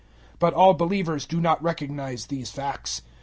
[0.33, 3.03] 008:007 But all believers do not recognize these facts.